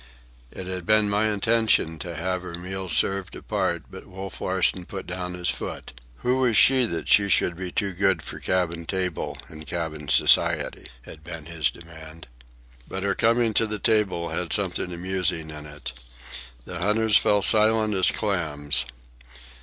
It 0.49 0.65
had 0.65 0.87
been 0.87 1.11
my 1.11 1.27
intention 1.31 1.99
to 1.99 2.15
have 2.15 2.41
her 2.41 2.55
meals 2.55 2.93
served 2.93 3.35
apart, 3.35 3.83
but 3.91 4.07
Wolf 4.07 4.41
Larsen 4.41 4.83
put 4.87 5.05
down 5.05 5.35
his 5.35 5.51
foot. 5.51 5.93
Who 6.23 6.37
was 6.37 6.57
she 6.57 6.85
that 6.87 7.07
she 7.07 7.29
should 7.29 7.55
be 7.55 7.71
too 7.71 7.93
good 7.93 8.23
for 8.23 8.39
cabin 8.39 8.87
table 8.87 9.37
and 9.47 9.67
cabin 9.67 10.07
society? 10.07 10.87
had 11.03 11.23
been 11.23 11.45
his 11.45 11.69
demand. 11.69 12.25
But 12.87 13.03
her 13.03 13.13
coming 13.13 13.53
to 13.53 13.67
the 13.67 13.77
table 13.77 14.29
had 14.29 14.53
something 14.53 14.91
amusing 14.91 15.51
in 15.51 15.67
it. 15.67 15.93
The 16.65 16.79
hunters 16.79 17.17
fell 17.17 17.43
silent 17.43 17.93
as 17.93 18.09
clams. 18.09 18.87